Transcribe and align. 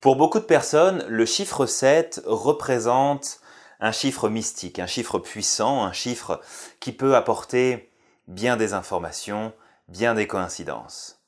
Pour 0.00 0.16
beaucoup 0.16 0.40
de 0.40 0.44
personnes, 0.44 1.04
le 1.08 1.24
chiffre 1.24 1.64
7 1.64 2.22
représente 2.26 3.40
un 3.80 3.92
chiffre 3.92 4.28
mystique, 4.28 4.78
un 4.78 4.86
chiffre 4.86 5.18
puissant, 5.18 5.84
un 5.84 5.92
chiffre 5.92 6.40
qui 6.80 6.92
peut 6.92 7.16
apporter 7.16 7.90
bien 8.28 8.58
des 8.58 8.74
informations, 8.74 9.54
bien 9.88 10.14
des 10.14 10.26
coïncidences. 10.26 11.22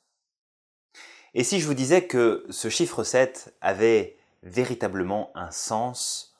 Et 1.33 1.43
si 1.43 1.59
je 1.59 1.65
vous 1.65 1.73
disais 1.73 2.05
que 2.05 2.45
ce 2.51 2.69
chiffre 2.69 3.03
7 3.03 3.55
avait 3.59 4.17
véritablement 4.43 5.31
un 5.33 5.51
sens 5.51 6.35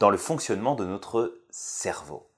dans 0.00 0.10
le 0.10 0.18
fonctionnement 0.18 0.74
de 0.74 0.84
notre 0.84 1.40
cerveau 1.50 2.28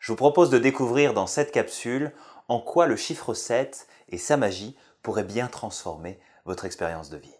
Je 0.00 0.12
vous 0.12 0.16
propose 0.16 0.50
de 0.50 0.58
découvrir 0.58 1.12
dans 1.12 1.26
cette 1.26 1.52
capsule 1.52 2.12
en 2.48 2.60
quoi 2.60 2.86
le 2.86 2.96
chiffre 2.96 3.34
7 3.34 3.88
et 4.08 4.18
sa 4.18 4.38
magie 4.38 4.76
pourraient 5.02 5.24
bien 5.24 5.48
transformer 5.48 6.18
votre 6.46 6.64
expérience 6.64 7.10
de 7.10 7.18
vie. 7.18 7.35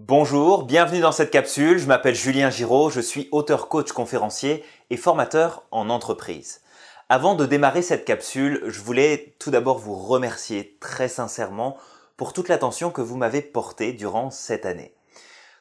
Bonjour, 0.00 0.62
bienvenue 0.62 1.00
dans 1.00 1.10
cette 1.10 1.32
capsule. 1.32 1.78
Je 1.78 1.88
m'appelle 1.88 2.14
Julien 2.14 2.50
Giraud, 2.50 2.88
je 2.88 3.00
suis 3.00 3.28
auteur 3.32 3.68
coach 3.68 3.90
conférencier 3.90 4.64
et 4.90 4.96
formateur 4.96 5.64
en 5.72 5.90
entreprise. 5.90 6.60
Avant 7.08 7.34
de 7.34 7.44
démarrer 7.46 7.82
cette 7.82 8.04
capsule, 8.04 8.62
je 8.68 8.80
voulais 8.80 9.34
tout 9.40 9.50
d'abord 9.50 9.80
vous 9.80 9.96
remercier 9.96 10.78
très 10.80 11.08
sincèrement 11.08 11.76
pour 12.16 12.32
toute 12.32 12.48
l'attention 12.48 12.92
que 12.92 13.00
vous 13.00 13.16
m'avez 13.16 13.42
portée 13.42 13.92
durant 13.92 14.30
cette 14.30 14.66
année. 14.66 14.94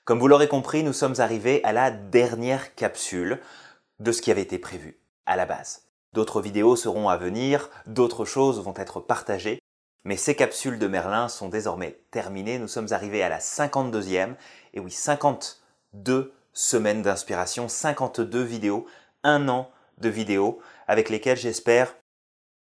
Comme 0.05 0.19
vous 0.19 0.27
l'aurez 0.27 0.47
compris, 0.47 0.83
nous 0.83 0.93
sommes 0.93 1.15
arrivés 1.17 1.63
à 1.63 1.73
la 1.73 1.89
dernière 1.89 2.75
capsule 2.75 3.41
de 3.99 4.11
ce 4.11 4.21
qui 4.21 4.29
avait 4.29 4.43
été 4.43 4.59
prévu 4.59 4.99
à 5.25 5.35
la 5.35 5.47
base. 5.47 5.87
D'autres 6.13 6.41
vidéos 6.41 6.75
seront 6.75 7.09
à 7.09 7.17
venir, 7.17 7.71
d'autres 7.87 8.23
choses 8.23 8.61
vont 8.61 8.75
être 8.77 8.99
partagées, 8.99 9.57
mais 10.07 10.15
ces 10.15 10.35
capsules 10.35 10.79
de 10.79 10.87
Merlin 10.87 11.27
sont 11.27 11.49
désormais 11.49 11.99
terminées. 12.11 12.59
Nous 12.59 12.69
sommes 12.69 12.93
arrivés 12.93 13.23
à 13.23 13.27
la 13.27 13.39
52e, 13.39 14.35
et 14.73 14.79
oui, 14.79 14.89
52 14.89 16.33
semaines 16.53 17.01
d'inspiration, 17.01 17.67
52 17.67 18.41
vidéos, 18.41 18.87
un 19.23 19.49
an 19.49 19.69
de 19.97 20.07
vidéos 20.07 20.61
avec 20.87 21.09
lesquelles 21.09 21.37
j'espère 21.37 21.93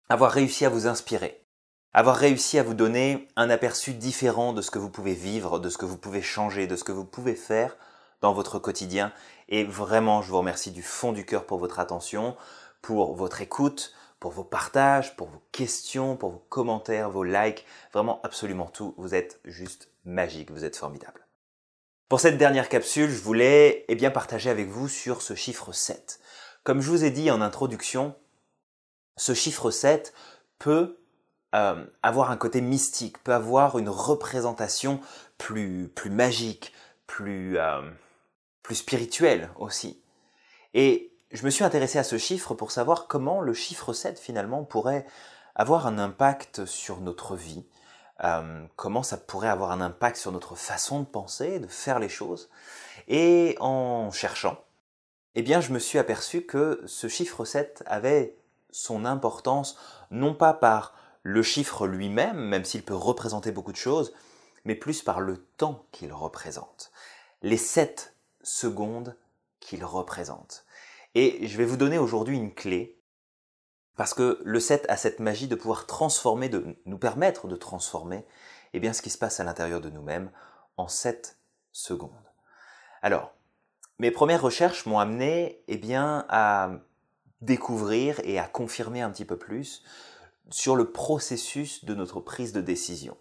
avoir 0.10 0.30
réussi 0.32 0.64
à 0.64 0.70
vous 0.70 0.86
inspirer, 0.86 1.44
avoir 1.92 2.18
réussi 2.18 2.60
à 2.60 2.64
vous 2.64 2.76
donner 2.76 3.28
un 3.36 3.50
aperçu 3.50 3.96
différent 3.96 4.54
de 4.54 4.62
ce 4.62 4.70
que 4.70 4.78
vous 4.78 4.92
pouvez 4.92 5.16
vivre, 5.16 5.58
de 5.58 5.70
ce 5.70 5.80
que 5.80 5.86
vous 5.86 5.98
pouvez 5.98 6.22
changer, 6.22 6.68
de 6.68 6.76
ce 6.76 6.84
que 6.84 6.92
vous 6.92 7.04
pouvez 7.04 7.34
faire 7.34 7.76
dans 8.22 8.34
votre 8.34 8.60
quotidien. 8.60 9.12
Et 9.50 9.64
vraiment, 9.64 10.22
je 10.22 10.30
vous 10.30 10.38
remercie 10.38 10.70
du 10.70 10.84
fond 10.84 11.12
du 11.12 11.26
cœur 11.26 11.48
pour 11.48 11.58
votre 11.58 11.80
attention, 11.80 12.38
pour 12.84 13.16
votre 13.16 13.42
écoute, 13.42 13.92
pour 14.24 14.32
vos 14.32 14.46
partages, 14.46 15.18
pour 15.18 15.28
vos 15.28 15.44
questions, 15.52 16.16
pour 16.16 16.32
vos 16.32 16.46
commentaires, 16.48 17.10
vos 17.10 17.26
likes, 17.26 17.66
vraiment 17.92 18.22
absolument 18.24 18.68
tout. 18.68 18.96
Vous 18.96 19.16
êtes 19.16 19.42
juste 19.44 19.90
magique, 20.06 20.50
vous 20.50 20.64
êtes 20.64 20.78
formidable. 20.78 21.28
Pour 22.08 22.22
cette 22.22 22.38
dernière 22.38 22.70
capsule, 22.70 23.10
je 23.10 23.22
voulais 23.22 23.84
eh 23.90 23.96
bien, 23.96 24.12
partager 24.12 24.50
avec 24.50 24.70
vous 24.70 24.88
sur 24.88 25.22
ce 25.22 25.36
chiffre 25.36 25.74
7. 25.74 26.22
Comme 26.64 26.80
je 26.80 26.90
vous 26.90 27.04
ai 27.04 27.12
dit 27.12 27.32
en 27.32 27.42
introduction, 27.42 28.16
ce 29.18 29.34
chiffre 29.34 29.72
7 29.72 30.14
peut 30.58 31.04
euh, 31.54 31.86
avoir 32.02 32.32
un 32.32 32.38
côté 32.38 32.62
mystique, 32.62 33.22
peut 33.24 33.34
avoir 33.34 33.78
une 33.78 33.90
représentation 33.90 35.02
plus, 35.38 35.90
plus 35.94 36.12
magique, 36.12 36.72
plus, 37.08 37.58
euh, 37.58 37.82
plus 38.62 38.76
spirituelle 38.76 39.50
aussi. 39.58 40.02
Et 40.74 41.13
je 41.34 41.44
me 41.46 41.50
suis 41.50 41.64
intéressé 41.64 41.98
à 41.98 42.04
ce 42.04 42.18
chiffre 42.18 42.54
pour 42.54 42.72
savoir 42.72 43.08
comment 43.08 43.42
le 43.42 43.54
chiffre 43.54 43.92
7 43.92 44.20
finalement 44.20 44.64
pourrait 44.64 45.06
avoir 45.56 45.88
un 45.88 45.98
impact 45.98 46.66
sur 46.66 47.02
notre 47.02 47.36
vie, 47.36 47.66
euh, 48.24 48.66
comment 48.76 49.02
ça 49.02 49.18
pourrait 49.18 49.50
avoir 49.50 49.72
un 49.72 49.82
impact 49.82 50.18
sur 50.18 50.32
notre 50.32 50.56
façon 50.56 51.00
de 51.00 51.06
penser, 51.06 51.60
de 51.60 51.68
faire 51.68 51.98
les 51.98 52.10
choses. 52.10 52.50
Et 53.08 53.58
en 53.60 54.12
cherchant, 54.12 54.64
eh 55.34 55.42
bien, 55.42 55.60
je 55.60 55.74
me 55.74 55.80
suis 55.80 55.98
aperçu 55.98 56.46
que 56.46 56.84
ce 56.86 57.08
chiffre 57.08 57.46
7 57.46 57.84
avait 57.88 58.38
son 58.70 59.04
importance 59.04 59.78
non 60.12 60.36
pas 60.36 60.54
par 60.54 60.94
le 61.24 61.42
chiffre 61.42 61.88
lui-même, 61.88 62.38
même 62.38 62.66
s'il 62.66 62.84
peut 62.84 62.94
représenter 62.94 63.52
beaucoup 63.52 63.72
de 63.72 63.78
choses, 63.78 64.14
mais 64.66 64.76
plus 64.76 65.02
par 65.02 65.20
le 65.20 65.38
temps 65.58 65.86
qu'il 65.92 66.14
représente. 66.14 66.92
Les 67.42 67.58
7 67.58 68.16
secondes 68.44 69.16
qu'il 69.60 69.84
représente. 69.84 70.63
Et 71.16 71.48
je 71.48 71.58
vais 71.58 71.66
vous 71.66 71.78
donner 71.78 72.00
aujourd'hui 72.00 72.38
une 72.38 72.54
clé, 72.54 73.00
parce 73.96 74.14
que 74.14 74.42
le 74.44 74.60
7 74.60 74.86
a 74.90 74.98
cette 74.98 75.20
magie 75.20 75.48
de 75.48 75.56
pouvoir 75.56 75.86
transformer, 75.86 76.50
de 76.50 76.76
nous 76.86 76.98
permettre 76.98 77.48
de 77.48 77.56
transformer 77.56 78.26
eh 78.74 78.80
bien, 78.80 78.94
ce 78.94 79.04
qui 79.04 79.12
se 79.12 79.20
passe 79.20 79.40
à 79.40 79.44
l'intérieur 79.44 79.82
de 79.82 79.90
nous-mêmes 79.90 80.32
en 80.78 80.88
7 80.88 81.38
secondes. 81.72 82.10
Alors, 83.04 83.34
mes 84.00 84.10
premières 84.10 84.42
recherches 84.42 84.88
m'ont 84.88 84.98
amené 84.98 85.64
eh 85.68 85.78
bien, 85.78 86.26
à 86.30 86.72
découvrir 87.42 88.20
et 88.24 88.40
à 88.40 88.48
confirmer 88.48 89.02
un 89.02 89.12
petit 89.12 89.26
peu 89.26 89.38
plus 89.38 89.84
sur 90.50 90.76
le 90.76 90.92
processus 90.92 91.86
de 91.86 91.94
notre 91.94 92.20
prise 92.20 92.54
de 92.54 92.62
décision. 92.62 93.18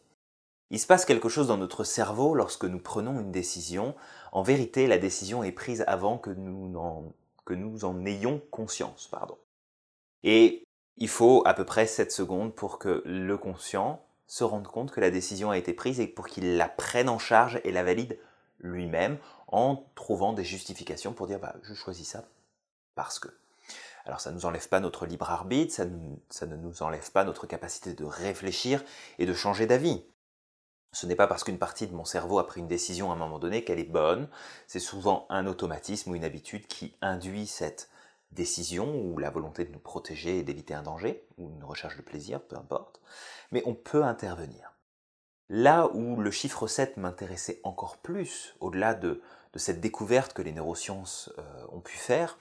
Il 0.71 0.81
se 0.81 0.87
passe 0.87 1.05
quelque 1.05 1.29
chose 1.29 1.49
dans 1.49 1.59
notre 1.59 1.85
cerveau 1.85 2.35
lorsque 2.35 2.65
nous 2.65 2.79
prenons 2.79 3.21
une 3.21 3.31
décision. 3.31 3.95
En 4.33 4.43
vérité, 4.43 4.87
la 4.87 4.97
décision 4.97 5.45
est 5.45 5.53
prise 5.53 5.85
avant 5.87 6.17
que 6.17 6.31
nous 6.31 6.75
en, 6.79 7.13
que 7.45 7.55
nous 7.55 7.85
en 7.85 8.05
ayons 8.05 8.41
conscience. 8.51 9.09
Pardon. 9.11 9.37
Et 10.23 10.65
il 10.97 11.09
faut 11.09 11.43
à 11.47 11.55
peu 11.55 11.65
près 11.65 11.87
7 11.87 12.13
secondes 12.13 12.55
pour 12.55 12.79
que 12.79 13.03
le 13.05 13.37
conscient 13.37 14.05
se 14.27 14.45
rende 14.45 14.67
compte 14.67 14.91
que 14.91 15.01
la 15.01 15.11
décision 15.11 15.51
a 15.51 15.59
été 15.59 15.75
prise 15.75 16.01
et 16.01 16.07
pour 16.07 16.27
qu'il 16.27 16.57
la 16.57 16.69
prenne 16.69 17.09
en 17.09 17.19
charge 17.19 17.61
et 17.65 17.73
la 17.73 17.83
valide 17.83 18.19
lui-même 18.61 19.19
en 19.49 19.85
trouvant 19.95 20.33
des 20.33 20.45
justifications 20.45 21.13
pour 21.13 21.27
dire 21.27 21.39
bah, 21.39 21.55
je 21.63 21.75
choisis 21.75 22.09
ça 22.09 22.25
parce 22.95 23.19
que. 23.19 23.29
Alors 24.05 24.21
ça 24.21 24.31
ne 24.31 24.37
nous 24.37 24.47
enlève 24.47 24.69
pas 24.69 24.81
notre 24.81 25.07
libre 25.07 25.31
arbitre, 25.31 25.73
ça, 25.73 25.85
ça 26.29 26.47
ne 26.47 26.57
nous 26.57 26.83
enlève 26.83 27.11
pas 27.13 27.25
notre 27.25 27.47
capacité 27.47 27.95
de 27.95 28.05
réfléchir 28.05 28.83
et 29.19 29.27
de 29.27 29.35
changer 29.35 29.67
d'avis. 29.67 30.03
Ce 30.93 31.07
n'est 31.07 31.17
pas 31.17 31.27
parce 31.27 31.43
qu'une 31.43 31.59
partie 31.59 31.87
de 31.87 31.95
mon 31.95 32.05
cerveau 32.05 32.39
a 32.39 32.47
pris 32.47 32.61
une 32.61 32.69
décision 32.69 33.11
à 33.11 33.15
un 33.15 33.19
moment 33.19 33.39
donné 33.39 33.65
qu'elle 33.65 33.79
est 33.79 33.85
bonne, 33.85 34.29
c'est 34.67 34.79
souvent 34.79 35.27
un 35.31 35.47
automatisme 35.47 36.11
ou 36.11 36.15
une 36.15 36.25
habitude 36.25 36.67
qui 36.67 36.95
induit 37.01 37.47
cette 37.47 37.89
décision 38.31 38.95
ou 39.01 39.19
la 39.19 39.31
volonté 39.31 39.65
de 39.65 39.73
nous 39.73 39.79
protéger 39.79 40.39
et 40.39 40.43
d'éviter 40.43 40.75
un 40.75 40.83
danger, 40.83 41.27
ou 41.39 41.51
une 41.51 41.65
recherche 41.65 41.97
de 41.97 42.03
plaisir, 42.03 42.41
peu 42.43 42.57
importe, 42.57 43.01
mais 43.51 43.63
on 43.67 43.75
peut 43.75 44.05
intervenir. 44.05 44.73
Là 45.49 45.89
où 45.93 46.17
le 46.17 46.31
chiffre 46.31 46.67
7 46.67 46.97
m'intéressait 46.97 47.61
encore 47.63 47.99
plus, 47.99 48.55
au-delà 48.61 48.95
de, 48.95 49.23
cette 49.57 49.81
découverte 49.81 50.33
que 50.33 50.41
les 50.41 50.53
neurosciences 50.53 51.31
euh, 51.39 51.67
ont 51.71 51.81
pu 51.81 51.97
faire, 51.97 52.39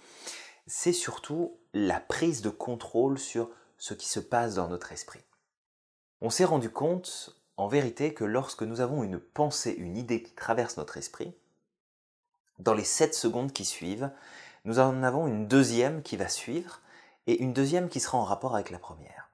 c'est 0.66 0.94
surtout 0.94 1.60
la 1.74 2.00
prise 2.00 2.42
de 2.42 2.50
contrôle 2.50 3.20
sur 3.20 3.50
ce 3.78 3.94
qui 3.94 4.08
se 4.08 4.22
passe 4.22 4.56
dans 4.56 4.70
notre 4.70 4.94
esprit. 4.94 5.24
On 6.22 6.30
s'est 6.30 6.46
rendu 6.46 6.70
compte, 6.70 7.36
en 7.58 7.68
vérité, 7.68 8.14
que 8.14 8.24
lorsque 8.24 8.64
nous 8.64 8.82
avons 8.82 9.04
une 9.04 9.20
pensée, 9.20 9.76
une 9.78 9.98
idée 9.98 10.24
qui 10.24 10.34
traverse 10.34 10.78
notre 10.78 10.98
esprit, 10.98 11.34
dans 12.60 12.74
les 12.74 12.84
7 12.84 13.14
secondes 13.14 13.54
qui 13.54 13.66
suivent, 13.66 14.12
nous 14.66 14.80
en 14.80 15.04
avons 15.04 15.28
une 15.28 15.48
deuxième 15.48 16.04
qui 16.04 16.18
va 16.18 16.28
suivre 16.28 16.82
et 17.28 17.42
une 17.42 17.54
deuxième 17.54 17.90
qui 17.90 18.00
sera 18.00 18.18
en 18.18 18.24
rapport 18.24 18.56
avec 18.56 18.70
la 18.70 18.80
première. 18.80 19.30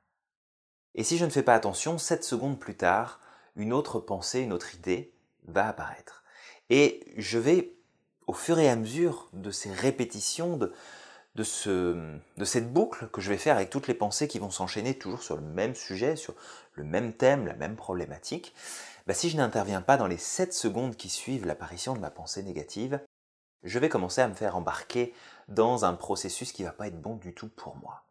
Et 0.95 1.03
si 1.03 1.17
je 1.17 1.25
ne 1.25 1.29
fais 1.29 1.43
pas 1.43 1.55
attention, 1.55 1.97
7 1.97 2.23
secondes 2.23 2.59
plus 2.59 2.75
tard, 2.75 3.19
une 3.55 3.73
autre 3.73 3.99
pensée, 3.99 4.39
une 4.39 4.53
autre 4.53 4.75
idée 4.75 5.13
va 5.45 5.67
apparaître. 5.67 6.23
Et 6.69 7.05
je 7.17 7.37
vais, 7.37 7.73
au 8.25 8.33
fur 8.33 8.59
et 8.59 8.69
à 8.69 8.75
mesure 8.75 9.29
de 9.33 9.51
ces 9.51 9.71
répétitions, 9.71 10.57
de, 10.57 10.73
de, 11.35 11.43
ce, 11.43 11.95
de 12.37 12.45
cette 12.45 12.73
boucle 12.73 13.07
que 13.09 13.21
je 13.21 13.29
vais 13.29 13.37
faire 13.37 13.55
avec 13.55 13.69
toutes 13.69 13.87
les 13.87 13.93
pensées 13.93 14.27
qui 14.27 14.39
vont 14.39 14.49
s'enchaîner 14.49 14.97
toujours 14.97 15.21
sur 15.21 15.35
le 15.35 15.43
même 15.43 15.75
sujet, 15.75 16.15
sur 16.15 16.33
le 16.77 16.83
même 16.83 17.13
thème, 17.13 17.45
la 17.45 17.55
même 17.55 17.75
problématique, 17.75 18.53
bah 19.07 19.13
si 19.13 19.29
je 19.29 19.37
n'interviens 19.37 19.81
pas 19.81 19.97
dans 19.97 20.07
les 20.07 20.17
7 20.17 20.53
secondes 20.53 20.95
qui 20.95 21.09
suivent 21.09 21.45
l'apparition 21.45 21.93
de 21.93 21.99
ma 21.99 22.11
pensée 22.11 22.43
négative, 22.43 22.99
je 23.63 23.79
vais 23.79 23.89
commencer 23.89 24.21
à 24.21 24.27
me 24.27 24.33
faire 24.33 24.55
embarquer 24.55 25.13
dans 25.47 25.85
un 25.85 25.93
processus 25.93 26.51
qui 26.51 26.63
ne 26.63 26.67
va 26.67 26.73
pas 26.73 26.87
être 26.87 27.01
bon 27.01 27.15
du 27.15 27.33
tout 27.33 27.49
pour 27.49 27.75
moi. 27.77 28.03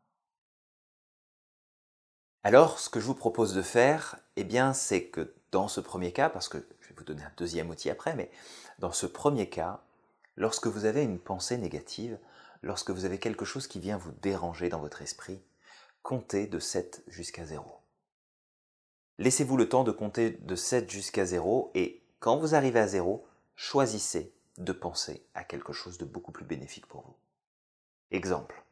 Alors, 2.43 2.79
ce 2.79 2.88
que 2.88 3.00
je 3.00 3.06
vous 3.06 3.14
propose 3.14 3.55
de 3.55 3.62
faire, 3.62 4.19
eh 4.37 4.44
bien, 4.44 4.73
c'est 4.73 5.06
que 5.06 5.35
dans 5.50 5.69
ce 5.69 5.81
premier 5.81 6.12
cas, 6.12 6.29
parce 6.29 6.49
que 6.49 6.58
je 6.81 6.88
vais 6.88 6.94
vous 6.96 7.05
donner 7.05 7.25
un 7.25 7.32
deuxième 7.37 7.70
outil 7.70 7.90
après, 7.90 8.14
mais 8.14 8.31
dans 8.79 8.93
ce 8.93 9.06
premier 9.06 9.49
cas, 9.49 9.82
lorsque 10.37 10.67
vous 10.67 10.85
avez 10.85 11.02
une 11.02 11.19
pensée 11.19 11.58
négative, 11.58 12.19
lorsque 12.62 12.90
vous 12.90 13.05
avez 13.05 13.19
quelque 13.19 13.44
chose 13.44 13.67
qui 13.67 13.81
vient 13.81 13.96
vous 13.96 14.12
déranger 14.23 14.69
dans 14.69 14.81
votre 14.81 15.02
esprit, 15.02 15.43
comptez 16.02 16.46
de 16.46 16.58
7 16.58 17.02
jusqu'à 17.08 17.44
0. 17.44 17.64
Laissez-vous 19.18 19.56
le 19.56 19.68
temps 19.68 19.84
de 19.84 19.92
compter 19.92 20.30
de 20.30 20.54
7 20.54 20.90
jusqu'à 20.90 21.24
0 21.24 21.70
et 21.74 22.02
quand 22.20 22.36
vous 22.36 22.54
arrivez 22.54 22.80
à 22.80 22.86
0, 22.86 23.26
choisissez 23.54 24.32
de 24.58 24.72
penser 24.72 25.26
à 25.34 25.44
quelque 25.44 25.72
chose 25.72 25.98
de 25.98 26.04
beaucoup 26.04 26.32
plus 26.32 26.44
bénéfique 26.44 26.86
pour 26.86 27.02
vous. 27.02 27.16
Exemple. 28.10 28.62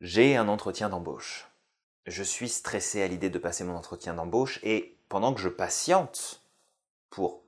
J'ai 0.00 0.36
un 0.36 0.48
entretien 0.48 0.88
d'embauche. 0.88 1.48
Je 2.06 2.24
suis 2.24 2.48
stressé 2.48 3.02
à 3.02 3.08
l'idée 3.08 3.30
de 3.30 3.38
passer 3.38 3.62
mon 3.62 3.76
entretien 3.76 4.14
d'embauche 4.14 4.58
et 4.64 4.96
pendant 5.08 5.32
que 5.32 5.40
je 5.40 5.48
patiente 5.48 6.42
pour 7.10 7.42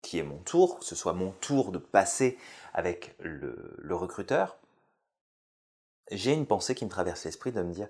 qui 0.00 0.18
est 0.18 0.24
mon 0.24 0.38
tour, 0.38 0.80
que 0.80 0.84
ce 0.84 0.96
soit 0.96 1.12
mon 1.12 1.30
tour 1.30 1.70
de 1.70 1.78
passer 1.78 2.36
avec 2.74 3.14
le, 3.20 3.76
le 3.78 3.94
recruteur, 3.94 4.58
j'ai 6.10 6.32
une 6.32 6.46
pensée 6.46 6.74
qui 6.74 6.84
me 6.84 6.90
traverse 6.90 7.24
l'esprit 7.24 7.52
de 7.52 7.62
me 7.62 7.72
dire 7.72 7.88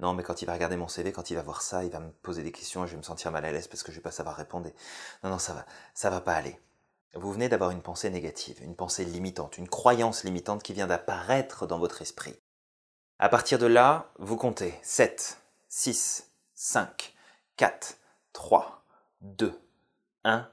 non, 0.00 0.12
mais 0.12 0.22
quand 0.24 0.42
il 0.42 0.46
va 0.46 0.54
regarder 0.54 0.76
mon 0.76 0.88
CV, 0.88 1.12
quand 1.12 1.30
il 1.30 1.34
va 1.34 1.42
voir 1.42 1.62
ça, 1.62 1.84
il 1.84 1.90
va 1.90 2.00
me 2.00 2.10
poser 2.10 2.42
des 2.42 2.52
questions 2.52 2.84
et 2.84 2.86
je 2.86 2.92
vais 2.92 2.98
me 2.98 3.02
sentir 3.02 3.30
mal 3.30 3.44
à 3.44 3.52
l'aise 3.52 3.68
parce 3.68 3.82
que 3.82 3.92
je 3.92 3.96
vais 3.96 4.02
pas 4.02 4.10
savoir 4.10 4.36
répondre. 4.36 4.68
Non, 5.22 5.30
non, 5.30 5.38
ça 5.38 5.54
va, 5.54 5.64
ça 5.94 6.10
va 6.10 6.20
pas 6.20 6.34
aller. 6.34 6.58
Vous 7.14 7.32
venez 7.32 7.48
d'avoir 7.48 7.70
une 7.70 7.82
pensée 7.82 8.10
négative, 8.10 8.60
une 8.60 8.74
pensée 8.74 9.04
limitante, 9.04 9.56
une 9.56 9.68
croyance 9.68 10.24
limitante 10.24 10.64
qui 10.64 10.72
vient 10.72 10.88
d'apparaître 10.88 11.66
dans 11.66 11.78
votre 11.78 12.02
esprit. 12.02 12.34
À 13.20 13.28
partir 13.28 13.60
de 13.60 13.66
là, 13.66 14.10
vous 14.18 14.36
comptez 14.36 14.74
7, 14.82 15.38
6, 15.68 16.28
5, 16.54 17.14
4, 17.56 17.98
3, 18.32 18.84
2, 19.20 19.60
1, 20.24 20.48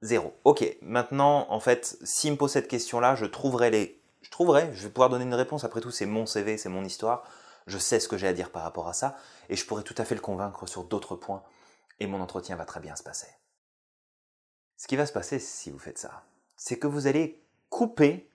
0. 0.00 0.34
Ok, 0.44 0.76
maintenant, 0.80 1.46
en 1.50 1.60
fait, 1.60 1.98
s'il 2.02 2.32
me 2.32 2.38
pose 2.38 2.52
cette 2.52 2.68
question-là, 2.68 3.14
je 3.14 3.26
trouverai 3.26 3.70
les... 3.70 4.02
Je 4.22 4.30
trouverai, 4.30 4.70
je 4.72 4.84
vais 4.84 4.92
pouvoir 4.92 5.10
donner 5.10 5.24
une 5.24 5.34
réponse. 5.34 5.64
Après 5.64 5.82
tout, 5.82 5.90
c'est 5.90 6.06
mon 6.06 6.24
CV, 6.24 6.56
c'est 6.56 6.70
mon 6.70 6.84
histoire 6.84 7.24
je 7.66 7.78
sais 7.78 8.00
ce 8.00 8.08
que 8.08 8.16
j'ai 8.16 8.28
à 8.28 8.32
dire 8.32 8.50
par 8.50 8.62
rapport 8.62 8.88
à 8.88 8.92
ça, 8.92 9.16
et 9.48 9.56
je 9.56 9.66
pourrais 9.66 9.82
tout 9.82 9.94
à 9.98 10.04
fait 10.04 10.14
le 10.14 10.20
convaincre 10.20 10.66
sur 10.66 10.84
d'autres 10.84 11.16
points, 11.16 11.42
et 12.00 12.06
mon 12.06 12.20
entretien 12.20 12.56
va 12.56 12.64
très 12.64 12.80
bien 12.80 12.96
se 12.96 13.02
passer. 13.02 13.28
Ce 14.76 14.86
qui 14.86 14.96
va 14.96 15.06
se 15.06 15.12
passer 15.12 15.38
si 15.38 15.70
vous 15.70 15.78
faites 15.78 15.98
ça, 15.98 16.24
c'est 16.56 16.78
que 16.78 16.86
vous 16.86 17.06
allez 17.06 17.42
couper 17.70 18.30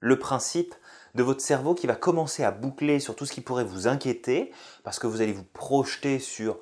le 0.00 0.18
principe 0.18 0.74
de 1.14 1.22
votre 1.22 1.40
cerveau 1.40 1.74
qui 1.74 1.86
va 1.86 1.96
commencer 1.96 2.44
à 2.44 2.50
boucler 2.50 3.00
sur 3.00 3.16
tout 3.16 3.24
ce 3.24 3.32
qui 3.32 3.40
pourrait 3.40 3.64
vous 3.64 3.88
inquiéter, 3.88 4.52
parce 4.82 4.98
que 4.98 5.06
vous 5.06 5.22
allez 5.22 5.32
vous 5.32 5.44
projeter 5.44 6.18
sur 6.18 6.58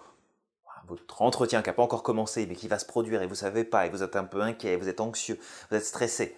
votre 0.86 1.22
entretien 1.22 1.62
qui 1.62 1.68
n'a 1.68 1.74
pas 1.74 1.82
encore 1.82 2.02
commencé, 2.02 2.46
mais 2.46 2.54
qui 2.54 2.68
va 2.68 2.78
se 2.78 2.86
produire 2.86 3.22
et 3.22 3.26
vous 3.26 3.32
ne 3.32 3.36
savez 3.36 3.64
pas, 3.64 3.86
et 3.86 3.90
vous 3.90 4.02
êtes 4.02 4.16
un 4.16 4.24
peu 4.24 4.42
inquiet, 4.42 4.76
vous 4.76 4.88
êtes 4.88 5.00
anxieux, 5.00 5.38
vous 5.70 5.76
êtes 5.76 5.84
stressé. 5.84 6.36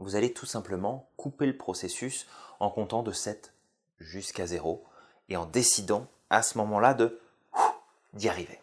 Vous 0.00 0.16
allez 0.16 0.32
tout 0.32 0.46
simplement 0.46 1.10
couper 1.16 1.46
le 1.46 1.56
processus 1.56 2.26
en 2.60 2.70
comptant 2.70 3.02
de 3.02 3.12
7 3.12 3.52
jusqu'à 4.00 4.46
zéro 4.46 4.84
et 5.28 5.36
en 5.36 5.46
décidant 5.46 6.06
à 6.30 6.42
ce 6.42 6.58
moment-là 6.58 6.94
de 6.94 7.20
d'y 8.14 8.28
arriver. 8.28 8.60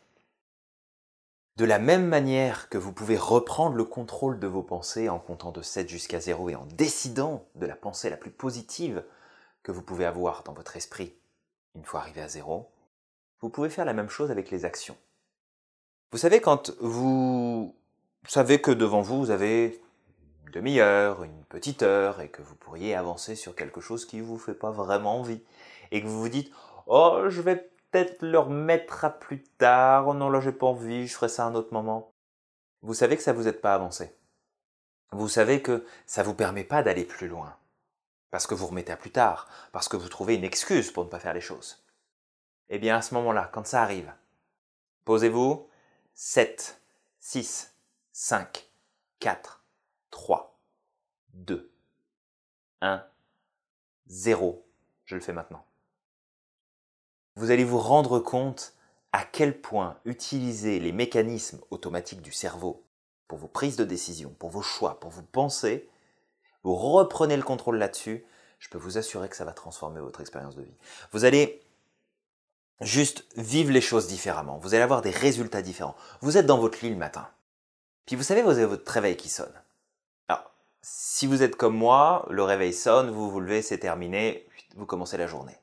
De 1.57 1.65
la 1.65 1.79
même 1.79 2.07
manière 2.07 2.67
que 2.67 2.77
vous 2.77 2.91
pouvez 2.91 3.17
reprendre 3.17 3.75
le 3.75 3.85
contrôle 3.85 4.39
de 4.39 4.47
vos 4.47 4.63
pensées 4.63 5.07
en 5.07 5.19
comptant 5.19 5.51
de 5.51 5.61
7 5.61 5.87
jusqu'à 5.87 6.19
0 6.19 6.49
et 6.49 6.55
en 6.55 6.65
décidant 6.65 7.45
de 7.55 7.65
la 7.65 7.75
pensée 7.75 8.09
la 8.09 8.17
plus 8.17 8.31
positive 8.31 9.03
que 9.63 9.71
vous 9.71 9.81
pouvez 9.81 10.05
avoir 10.05 10.43
dans 10.43 10.53
votre 10.53 10.75
esprit 10.75 11.13
une 11.75 11.85
fois 11.85 12.01
arrivé 12.01 12.21
à 12.21 12.27
0, 12.27 12.69
vous 13.41 13.49
pouvez 13.49 13.69
faire 13.69 13.85
la 13.85 13.93
même 13.93 14.09
chose 14.09 14.31
avec 14.31 14.49
les 14.49 14.65
actions. 14.65 14.97
Vous 16.11 16.17
savez, 16.17 16.41
quand 16.41 16.71
vous 16.79 17.75
savez 18.27 18.59
que 18.59 18.71
devant 18.71 19.01
vous, 19.01 19.19
vous 19.19 19.31
avez 19.31 19.81
une 20.45 20.51
demi-heure, 20.51 21.23
une 21.23 21.43
petite 21.45 21.83
heure, 21.83 22.21
et 22.21 22.29
que 22.29 22.41
vous 22.41 22.55
pourriez 22.55 22.95
avancer 22.95 23.35
sur 23.35 23.55
quelque 23.55 23.81
chose 23.81 24.05
qui 24.05 24.21
vous 24.21 24.37
fait 24.37 24.53
pas 24.53 24.71
vraiment 24.71 25.19
envie, 25.19 25.43
et 25.91 26.01
que 26.01 26.07
vous 26.07 26.21
vous 26.21 26.29
dites 26.29 26.51
Oh, 26.87 27.23
je 27.27 27.41
vais 27.41 27.69
peut-être 27.91 28.21
le 28.21 28.39
remettre 28.39 29.05
à 29.05 29.09
plus 29.09 29.43
tard, 29.43 30.07
oh 30.07 30.13
non, 30.13 30.29
là 30.29 30.39
j'ai 30.39 30.51
pas 30.51 30.67
envie, 30.67 31.07
je 31.07 31.15
ferai 31.15 31.29
ça 31.29 31.45
à 31.45 31.47
un 31.47 31.55
autre 31.55 31.73
moment. 31.73 32.11
Vous 32.81 32.93
savez 32.93 33.17
que 33.17 33.23
ça 33.23 33.33
vous 33.33 33.47
aide 33.47 33.61
pas 33.61 33.71
à 33.71 33.75
avancer. 33.75 34.15
Vous 35.11 35.29
savez 35.29 35.61
que 35.61 35.85
ça 36.05 36.23
vous 36.23 36.33
permet 36.33 36.63
pas 36.63 36.83
d'aller 36.83 37.05
plus 37.05 37.27
loin. 37.27 37.55
Parce 38.31 38.47
que 38.47 38.53
vous 38.53 38.67
remettez 38.67 38.91
à 38.91 38.97
plus 38.97 39.11
tard, 39.11 39.47
parce 39.71 39.87
que 39.87 39.97
vous 39.97 40.09
trouvez 40.09 40.35
une 40.35 40.43
excuse 40.43 40.91
pour 40.91 41.05
ne 41.05 41.09
pas 41.09 41.19
faire 41.19 41.33
les 41.33 41.41
choses. 41.41 41.83
Eh 42.69 42.79
bien, 42.79 42.97
à 42.97 43.01
ce 43.01 43.13
moment-là, 43.13 43.49
quand 43.53 43.65
ça 43.65 43.81
arrive, 43.81 44.11
posez-vous 45.05 45.69
7, 46.13 46.81
6, 47.19 47.73
5, 48.11 48.67
4, 49.19 49.64
3, 50.15 50.57
2, 51.33 51.69
1, 52.79 53.03
0. 54.07 54.65
Je 55.03 55.15
le 55.15 55.21
fais 55.21 55.33
maintenant. 55.33 55.65
Vous 57.35 57.51
allez 57.51 57.65
vous 57.65 57.79
rendre 57.79 58.19
compte 58.19 58.75
à 59.11 59.25
quel 59.25 59.59
point 59.59 59.99
utiliser 60.05 60.79
les 60.79 60.93
mécanismes 60.93 61.59
automatiques 61.69 62.21
du 62.21 62.31
cerveau 62.31 62.85
pour 63.27 63.39
vos 63.39 63.49
prises 63.49 63.75
de 63.75 63.83
décision, 63.83 64.29
pour 64.39 64.49
vos 64.49 64.61
choix, 64.61 65.01
pour 65.01 65.11
vos 65.11 65.21
pensées, 65.21 65.89
vous 66.63 66.75
reprenez 66.75 67.35
le 67.35 67.43
contrôle 67.43 67.77
là-dessus, 67.77 68.25
je 68.59 68.69
peux 68.69 68.77
vous 68.77 68.97
assurer 68.97 69.27
que 69.27 69.35
ça 69.35 69.43
va 69.43 69.51
transformer 69.51 69.99
votre 69.99 70.21
expérience 70.21 70.55
de 70.55 70.63
vie. 70.63 70.77
Vous 71.11 71.25
allez 71.25 71.61
juste 72.79 73.25
vivre 73.35 73.73
les 73.73 73.81
choses 73.81 74.07
différemment, 74.07 74.59
vous 74.59 74.75
allez 74.75 74.83
avoir 74.83 75.01
des 75.01 75.11
résultats 75.11 75.61
différents. 75.61 75.97
Vous 76.21 76.37
êtes 76.37 76.45
dans 76.45 76.57
votre 76.57 76.79
lit 76.85 76.89
le 76.91 76.95
matin, 76.95 77.29
puis 78.05 78.15
vous 78.15 78.23
savez, 78.23 78.41
vous 78.43 78.51
avez 78.51 78.65
votre 78.65 78.89
réveil 78.89 79.17
qui 79.17 79.27
sonne. 79.27 79.53
Si 80.87 81.25
vous 81.25 81.41
êtes 81.41 81.55
comme 81.55 81.75
moi, 81.75 82.27
le 82.29 82.43
réveil 82.43 82.71
sonne, 82.71 83.09
vous 83.09 83.31
vous 83.31 83.39
levez, 83.39 83.63
c'est 83.63 83.79
terminé, 83.79 84.47
vous 84.75 84.85
commencez 84.85 85.17
la 85.17 85.25
journée. 85.25 85.57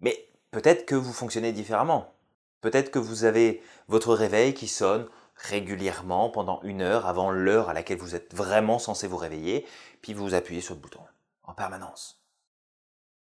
Mais 0.00 0.28
peut-être 0.50 0.84
que 0.84 0.96
vous 0.96 1.12
fonctionnez 1.12 1.52
différemment. 1.52 2.12
Peut-être 2.60 2.90
que 2.90 2.98
vous 2.98 3.22
avez 3.22 3.62
votre 3.86 4.12
réveil 4.12 4.52
qui 4.52 4.66
sonne 4.66 5.08
régulièrement 5.36 6.28
pendant 6.28 6.60
une 6.62 6.82
heure 6.82 7.06
avant 7.06 7.30
l'heure 7.30 7.68
à 7.68 7.72
laquelle 7.72 7.98
vous 7.98 8.16
êtes 8.16 8.34
vraiment 8.34 8.80
censé 8.80 9.06
vous 9.06 9.16
réveiller, 9.16 9.64
puis 10.02 10.12
vous 10.12 10.34
appuyez 10.34 10.60
sur 10.60 10.74
le 10.74 10.80
bouton 10.80 11.02
en 11.44 11.54
permanence. 11.54 12.20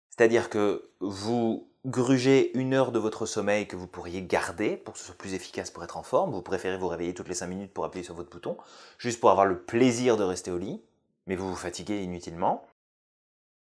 C'est-à-dire 0.09 0.49
que 0.49 0.91
vous 0.99 1.69
grugez 1.85 2.57
une 2.57 2.73
heure 2.73 2.91
de 2.91 2.99
votre 2.99 3.25
sommeil 3.25 3.67
que 3.67 3.75
vous 3.75 3.87
pourriez 3.87 4.23
garder 4.23 4.75
pour 4.75 4.95
que 4.95 4.99
ce 4.99 5.05
soit 5.05 5.17
plus 5.17 5.35
efficace 5.35 5.69
pour 5.69 5.83
être 5.83 5.97
en 5.97 6.03
forme. 6.03 6.31
Vous 6.31 6.41
préférez 6.41 6.77
vous 6.77 6.87
réveiller 6.87 7.13
toutes 7.13 7.27
les 7.27 7.35
5 7.35 7.47
minutes 7.47 7.73
pour 7.73 7.85
appuyer 7.85 8.03
sur 8.03 8.15
votre 8.15 8.29
bouton, 8.29 8.57
juste 8.97 9.19
pour 9.19 9.29
avoir 9.29 9.45
le 9.45 9.59
plaisir 9.59 10.17
de 10.17 10.23
rester 10.23 10.51
au 10.51 10.57
lit, 10.57 10.81
mais 11.27 11.35
vous 11.35 11.47
vous 11.47 11.55
fatiguez 11.55 12.01
inutilement. 12.01 12.65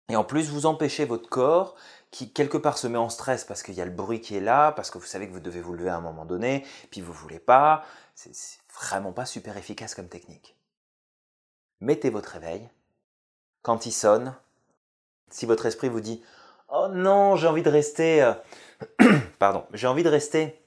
Et 0.09 0.17
en 0.17 0.25
plus, 0.25 0.51
vous 0.51 0.67
empêchez 0.67 1.07
votre 1.07 1.31
corps 1.31 1.75
qui 2.11 2.33
quelque 2.33 2.59
part 2.59 2.77
se 2.77 2.87
met 2.87 2.99
en 2.99 3.09
stress 3.09 3.45
parce 3.45 3.63
qu'il 3.63 3.75
y 3.75 3.81
a 3.81 3.87
le 3.87 3.91
bruit 3.91 4.21
qui 4.21 4.37
est 4.37 4.41
là, 4.41 4.73
parce 4.73 4.91
que 4.91 4.99
vous 4.99 5.07
savez 5.07 5.27
que 5.27 5.33
vous 5.33 5.41
devez 5.41 5.63
vous 5.63 5.73
lever 5.73 5.89
à 5.89 5.97
un 5.97 6.03
moment 6.03 6.27
donné, 6.27 6.67
puis 6.91 7.01
vous 7.01 7.15
voulez 7.15 7.39
pas. 7.39 7.85
C'est 8.15 8.33
vraiment 8.75 9.13
pas 9.13 9.25
super 9.25 9.57
efficace 9.57 9.95
comme 9.95 10.09
technique. 10.09 10.55
Mettez 11.81 12.11
votre 12.11 12.29
réveil. 12.29 12.69
Quand 13.63 13.87
il 13.87 13.93
sonne, 13.93 14.35
si 15.31 15.47
votre 15.47 15.65
esprit 15.65 15.89
vous 15.89 16.01
dit 16.01 16.23
Oh 16.75 16.89
non, 16.89 17.37
j'ai 17.37 17.47
envie 17.47 17.63
de 17.63 17.69
rester. 17.69 18.23
Euh, 18.23 18.33
pardon, 19.39 19.67
j'ai 19.75 19.87
envie 19.87 20.03
de 20.03 20.09
rester 20.09 20.59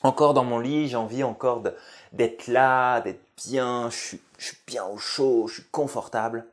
encore 0.00 0.32
dans 0.32 0.44
mon 0.44 0.60
lit, 0.60 0.86
j'ai 0.86 0.96
envie 0.96 1.24
encore 1.24 1.64
d'être 2.12 2.46
là, 2.46 3.00
d'être 3.00 3.20
bien, 3.36 3.90
je 3.90 3.96
suis, 3.96 4.20
je 4.38 4.46
suis 4.46 4.58
bien 4.64 4.86
au 4.86 4.96
chaud, 4.96 5.48
je 5.48 5.54
suis 5.54 5.70
confortable. 5.70 6.46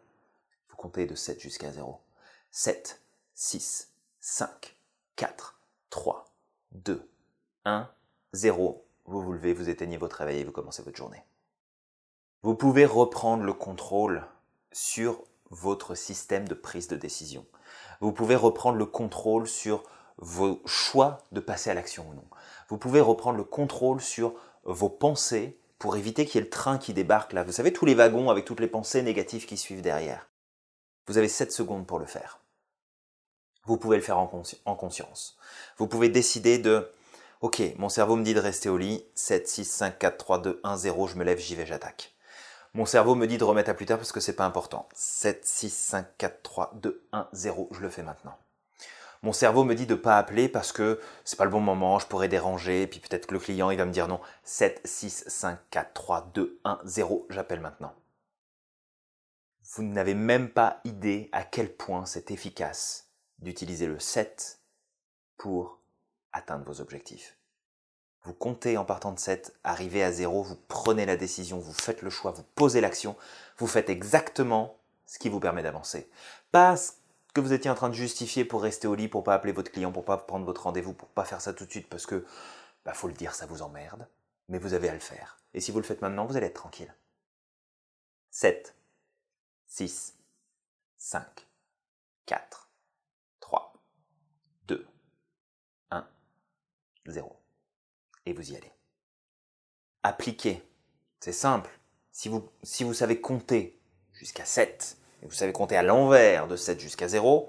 Vous 0.70 0.76
comptez 0.78 1.06
de 1.06 1.14
7 1.14 1.40
jusqu'à 1.40 1.72
0. 1.72 2.00
7, 2.50 3.00
6, 3.36 3.92
5, 4.20 4.76
4, 5.16 5.60
3, 5.92 6.26
2, 6.72 7.08
1, 7.66 7.88
0. 8.34 8.84
Vous 9.06 9.22
vous 9.22 9.32
levez, 9.32 9.54
vous 9.54 9.70
éteignez 9.70 9.98
votre 9.98 10.18
réveil 10.18 10.40
et 10.40 10.44
vous 10.44 10.52
commencez 10.52 10.82
votre 10.82 10.98
journée. 10.98 11.24
Vous 12.42 12.56
pouvez 12.56 12.88
reprendre 12.88 13.44
le 13.44 13.54
contrôle 13.54 14.26
sur 14.72 15.24
votre 15.52 15.94
système 15.94 16.48
de 16.48 16.56
prise 16.56 16.88
de 16.88 16.96
décision 16.96 17.46
vous 18.02 18.12
pouvez 18.12 18.36
reprendre 18.36 18.78
le 18.78 18.86
contrôle 18.86 19.48
sur 19.48 19.84
vos 20.18 20.62
choix 20.66 21.20
de 21.32 21.40
passer 21.40 21.70
à 21.70 21.74
l'action 21.74 22.08
ou 22.10 22.14
non. 22.14 22.26
Vous 22.70 22.78
pouvez 22.78 23.02
reprendre 23.02 23.38
le 23.38 23.44
contrôle 23.44 24.02
sur 24.02 24.34
vos 24.64 24.90
pensées 24.90 25.60
pour 25.80 25.96
éviter 25.96 26.26
qu'il 26.26 26.36
y 26.36 26.38
ait 26.40 26.46
le 26.46 26.50
train 26.50 26.78
qui 26.78 26.94
débarque 26.94 27.34
là. 27.34 27.44
Vous 27.44 27.52
savez, 27.52 27.72
tous 27.72 27.86
les 27.86 27.94
wagons 27.94 28.30
avec 28.30 28.46
toutes 28.46 28.60
les 28.60 28.68
pensées 28.68 29.02
négatives 29.02 29.46
qui 29.46 29.58
suivent 29.58 29.82
derrière. 29.82 30.28
Vous 31.08 31.18
avez 31.18 31.30
7 31.30 31.52
secondes 31.52 31.86
pour 31.86 32.00
le 32.00 32.06
faire. 32.06 32.40
Vous 33.66 33.78
pouvez 33.78 33.98
le 33.98 34.04
faire 34.04 34.18
en, 34.18 34.28
conscience. 34.28 35.38
Vous 35.78 35.88
pouvez 35.88 36.10
décider 36.10 36.58
de, 36.58 36.90
ok, 37.42 37.62
mon 37.78 37.90
cerveau 37.90 38.16
me 38.16 38.24
dit 38.24 38.34
de 38.34 38.40
rester 38.40 38.70
au 38.70 38.78
lit, 38.78 39.06
7, 39.14 39.48
6, 39.48 39.66
5, 39.66 40.00
4, 40.00 40.18
3, 40.18 40.40
2, 40.40 40.62
1, 40.64 40.78
0, 40.78 41.08
je 41.08 41.16
me 41.16 41.24
lève, 41.24 41.38
j'y 41.38 41.56
vais, 41.56 41.66
j'attaque. 41.66 42.16
Mon 42.74 42.86
cerveau 42.86 43.16
me 43.16 43.28
dit 43.28 43.38
de 43.38 43.44
remettre 43.44 43.70
à 43.70 43.74
plus 43.74 43.86
tard 43.86 43.98
parce 43.98 44.12
que 44.12 44.20
c'est 44.20 44.36
pas 44.36 44.46
important. 44.46 44.88
7, 44.94 45.46
6, 45.46 45.74
5, 45.74 46.08
4, 46.18 46.42
3, 46.44 46.74
2, 46.76 47.08
1, 47.12 47.30
0, 47.34 47.70
je 47.72 47.80
le 47.80 47.90
fais 47.90 48.04
maintenant. 48.04 48.38
Mon 49.24 49.34
cerveau 49.34 49.64
me 49.64 49.74
dit 49.74 49.88
de 49.88 49.96
pas 49.96 50.18
appeler 50.18 50.48
parce 50.48 50.72
que 50.72 51.00
c'est 51.26 51.38
pas 51.38 51.46
le 51.46 51.52
bon 51.52 51.60
moment, 51.60 51.98
je 51.98 52.06
pourrais 52.06 52.28
déranger, 52.28 52.86
puis 52.88 53.00
peut-être 53.00 53.26
que 53.26 53.34
le 53.34 53.40
client 53.40 53.72
il 53.72 53.78
va 53.78 53.86
me 53.86 53.92
dire 53.92 54.08
non. 54.08 54.20
7, 54.44 54.82
6, 54.86 55.26
5, 55.28 55.60
4, 55.72 55.94
3, 55.94 56.32
2, 56.34 56.60
1, 56.64 56.80
0, 56.84 57.26
j'appelle 57.30 57.62
maintenant. 57.62 57.94
Vous 59.74 59.84
n'avez 59.84 60.14
même 60.14 60.50
pas 60.50 60.80
idée 60.86 61.30
à 61.32 61.44
quel 61.44 61.76
point 61.76 62.06
c'est 62.06 62.32
efficace 62.32 63.10
d'utiliser 63.40 63.88
le 63.88 64.00
7 64.00 64.60
pour 65.38 65.80
atteindre 66.32 66.66
vos 66.66 66.80
objectifs. 66.80 67.37
Vous 68.24 68.34
comptez 68.34 68.78
en 68.78 68.86
partant 68.86 69.12
de 69.12 69.20
7, 69.20 69.56
arrivez 69.64 70.04
à 70.04 70.12
0, 70.12 70.44
vous 70.44 70.58
prenez 70.68 71.06
la 71.06 71.16
décision, 71.16 71.60
vous 71.60 71.74
faites 71.74 72.02
le 72.02 72.10
choix, 72.10 72.32
vous 72.32 72.44
posez 72.56 72.82
l'action, 72.82 73.16
vous 73.58 73.68
faites 73.68 73.90
exactement 73.90 74.78
ce 75.06 75.18
qui 75.20 75.30
vous 75.30 75.40
permet 75.40 75.64
d'avancer. 75.64 76.10
Pas 76.52 76.76
ce 76.76 76.92
que 77.34 77.42
vous 77.42 77.54
étiez 77.54 77.72
en 77.72 77.76
train 77.76 77.90
de 77.90 77.94
justifier 77.94 78.44
pour 78.44 78.62
rester 78.62 78.88
au 78.88 78.96
lit, 78.96 79.08
pour 79.08 79.24
pas 79.24 79.34
appeler 79.34 79.54
votre 79.54 79.72
client, 79.72 79.92
pour 79.92 80.06
pas 80.06 80.18
prendre 80.18 80.46
votre 80.46 80.64
rendez-vous, 80.64 80.94
pour 80.94 81.08
pas 81.08 81.24
faire 81.24 81.42
ça 81.42 81.54
tout 81.54 81.66
de 81.66 81.72
suite 81.72 81.88
parce 81.90 82.06
que, 82.06 82.26
bah 82.84 82.94
faut 82.94 83.08
le 83.08 83.14
dire, 83.14 83.34
ça 83.34 83.46
vous 83.46 83.62
emmerde, 83.62 84.08
mais 84.50 84.60
vous 84.60 84.74
avez 84.74 84.90
à 84.90 84.94
le 84.94 85.00
faire. 85.00 85.40
Et 85.54 85.62
si 85.62 85.72
vous 85.72 85.80
le 85.80 85.86
faites 85.86 86.02
maintenant, 86.02 86.26
vous 86.26 86.36
allez 86.36 86.48
être 86.48 86.54
tranquille. 86.56 86.94
7, 88.32 88.76
6, 89.68 90.16
5, 90.98 91.48
4, 92.26 92.70
3, 93.40 93.74
2, 94.68 94.88
1, 95.92 96.08
0. 97.08 97.40
Et 98.28 98.34
vous 98.34 98.52
y 98.52 98.58
allez. 98.58 98.74
Appliquez. 100.04 100.62
C'est 101.22 101.32
simple. 101.32 101.70
Si 102.12 102.28
vous, 102.28 102.50
si 102.62 102.84
vous 102.84 102.94
savez 102.94 103.22
compter 103.22 103.80
jusqu'à 104.12 104.44
7, 104.44 104.98
et 105.24 105.28
vous 105.28 105.34
savez 105.34 105.54
compter 105.54 105.78
à 105.78 105.82
l'envers 105.82 106.50
de 106.50 106.58
7 106.58 106.78
jusqu'à 106.78 107.08
0, 107.08 107.48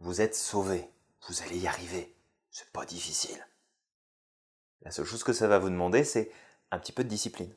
vous 0.00 0.20
êtes 0.20 0.34
sauvé. 0.34 0.90
Vous 1.28 1.42
allez 1.42 1.58
y 1.58 1.68
arriver. 1.68 2.12
C'est 2.50 2.72
pas 2.72 2.84
difficile. 2.84 3.38
La 4.82 4.90
seule 4.90 5.04
chose 5.04 5.22
que 5.22 5.32
ça 5.32 5.46
va 5.46 5.60
vous 5.60 5.70
demander, 5.70 6.02
c'est 6.02 6.32
un 6.72 6.80
petit 6.80 6.92
peu 6.92 7.04
de 7.04 7.08
discipline. 7.08 7.54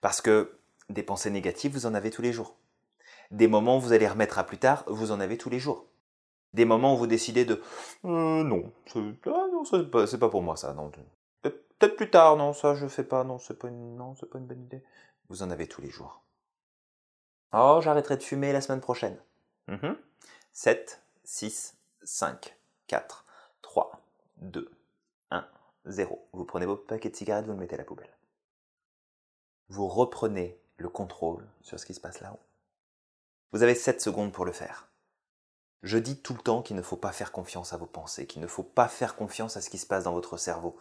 Parce 0.00 0.22
que 0.22 0.58
des 0.88 1.02
pensées 1.02 1.30
négatives, 1.30 1.72
vous 1.72 1.84
en 1.84 1.92
avez 1.92 2.10
tous 2.10 2.22
les 2.22 2.32
jours. 2.32 2.56
Des 3.30 3.46
moments 3.46 3.76
où 3.76 3.80
vous 3.80 3.92
allez 3.92 4.08
remettre 4.08 4.38
à 4.38 4.46
plus 4.46 4.58
tard, 4.58 4.84
vous 4.86 5.10
en 5.10 5.20
avez 5.20 5.36
tous 5.36 5.50
les 5.50 5.60
jours. 5.60 5.84
Des 6.54 6.64
moments 6.64 6.94
où 6.94 6.96
vous 6.96 7.06
décidez 7.06 7.44
de 7.44 7.62
euh, 8.06 8.42
non, 8.42 8.72
c'est 8.86 10.18
pas, 10.18 10.30
pour 10.30 10.40
moi 10.40 10.56
ça. 10.56 10.74
Peut-être 11.78 11.96
plus 11.96 12.10
tard, 12.10 12.36
non, 12.36 12.52
ça 12.52 12.74
je 12.74 12.86
fais 12.86 13.04
pas, 13.04 13.24
non, 13.24 13.38
c'est 13.38 13.58
pas 13.58 13.68
une, 13.68 13.96
non, 13.96 14.14
c'est 14.16 14.26
pas 14.30 14.38
une 14.38 14.46
bonne 14.46 14.62
idée. 14.62 14.82
Vous 15.28 15.42
en 15.42 15.50
avez 15.50 15.66
tous 15.66 15.82
les 15.82 15.90
jours. 15.90 16.22
Oh, 17.52 17.80
j'arrêterai 17.82 18.16
de 18.16 18.22
fumer 18.22 18.52
la 18.52 18.60
semaine 18.60 18.80
prochaine. 18.80 19.18
7, 20.52 21.02
6, 21.24 21.76
5, 22.02 22.56
4, 22.86 23.24
3, 23.62 24.00
2, 24.38 24.70
1, 25.30 25.46
0. 25.86 26.28
Vous 26.32 26.44
prenez 26.44 26.66
vos 26.66 26.76
paquets 26.76 27.10
de 27.10 27.16
cigarettes, 27.16 27.46
vous 27.46 27.52
le 27.52 27.58
mettez 27.58 27.74
à 27.74 27.78
la 27.78 27.84
poubelle. 27.84 28.16
Vous 29.68 29.88
reprenez 29.88 30.60
le 30.76 30.88
contrôle 30.88 31.46
sur 31.60 31.78
ce 31.80 31.86
qui 31.86 31.94
se 31.94 32.00
passe 32.00 32.20
là-haut. 32.20 32.40
Vous 33.52 33.62
avez 33.62 33.74
7 33.74 34.00
secondes 34.00 34.32
pour 34.32 34.44
le 34.44 34.52
faire. 34.52 34.88
Je 35.82 35.98
dis 35.98 36.20
tout 36.20 36.34
le 36.34 36.40
temps 36.40 36.62
qu'il 36.62 36.76
ne 36.76 36.82
faut 36.82 36.96
pas 36.96 37.12
faire 37.12 37.32
confiance 37.32 37.72
à 37.72 37.76
vos 37.76 37.86
pensées, 37.86 38.26
qu'il 38.26 38.42
ne 38.42 38.46
faut 38.46 38.62
pas 38.62 38.88
faire 38.88 39.16
confiance 39.16 39.56
à 39.56 39.60
ce 39.60 39.70
qui 39.70 39.78
se 39.78 39.86
passe 39.86 40.04
dans 40.04 40.12
votre 40.12 40.36
cerveau. 40.36 40.76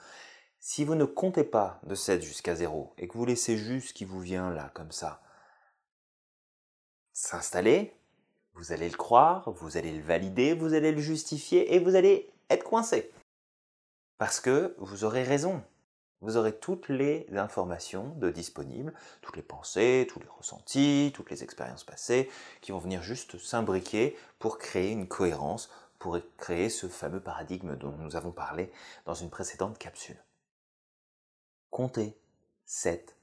Si 0.67 0.84
vous 0.84 0.95
ne 0.95 1.05
comptez 1.05 1.43
pas 1.43 1.79
de 1.84 1.93
7 1.93 2.24
jusqu'à 2.24 2.55
0 2.55 2.91
et 2.98 3.07
que 3.07 3.15
vous 3.15 3.25
laissez 3.25 3.55
juste 3.55 3.89
ce 3.89 3.93
qui 3.93 4.03
vous 4.03 4.19
vient 4.19 4.50
là, 4.50 4.72
comme 4.74 4.91
ça, 4.91 5.22
s'installer, 7.13 7.93
vous 8.55 8.72
allez 8.72 8.89
le 8.89 8.98
croire, 8.98 9.51
vous 9.51 9.77
allez 9.77 9.91
le 9.91 10.01
valider, 10.01 10.55
vous 10.55 10.74
allez 10.74 10.91
le 10.91 11.01
justifier 11.01 11.75
et 11.75 11.77
vous 11.77 11.95
allez 11.95 12.34
être 12.50 12.63
coincé. 12.63 13.12
Parce 14.17 14.39
que 14.39 14.74
vous 14.79 15.03
aurez 15.03 15.22
raison. 15.22 15.62
Vous 16.22 16.36
aurez 16.36 16.57
toutes 16.57 16.89
les 16.89 17.27
informations 17.36 18.15
de 18.15 18.31
disponibles, 18.31 18.95
toutes 19.22 19.36
les 19.36 19.43
pensées, 19.43 20.07
tous 20.10 20.19
les 20.19 20.27
ressentis, 20.36 21.12
toutes 21.13 21.29
les 21.29 21.43
expériences 21.43 21.84
passées 21.84 22.27
qui 22.62 22.72
vont 22.72 22.79
venir 22.79 23.03
juste 23.03 23.38
s'imbriquer 23.38 24.17
pour 24.39 24.57
créer 24.57 24.89
une 24.89 25.07
cohérence, 25.07 25.69
pour 26.00 26.17
créer 26.38 26.69
ce 26.69 26.88
fameux 26.88 27.22
paradigme 27.22 27.75
dont 27.75 27.91
nous 28.00 28.15
avons 28.15 28.31
parlé 28.31 28.72
dans 29.05 29.13
une 29.13 29.29
précédente 29.29 29.77
capsule. 29.77 30.17
Comptez 31.75 32.17
7, 32.67 33.17